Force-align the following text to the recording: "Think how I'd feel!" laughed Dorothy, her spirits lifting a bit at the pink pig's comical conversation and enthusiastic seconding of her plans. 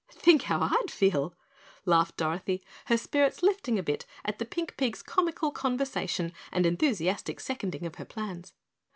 "Think 0.13 0.41
how 0.41 0.61
I'd 0.61 0.89
feel!" 0.89 1.35
laughed 1.85 2.17
Dorothy, 2.17 2.63
her 2.85 2.97
spirits 2.97 3.43
lifting 3.43 3.77
a 3.77 3.83
bit 3.83 4.07
at 4.25 4.39
the 4.39 4.45
pink 4.45 4.75
pig's 4.75 5.03
comical 5.03 5.51
conversation 5.51 6.33
and 6.51 6.65
enthusiastic 6.65 7.39
seconding 7.39 7.85
of 7.85 7.97
her 7.97 8.05
plans. 8.05 8.55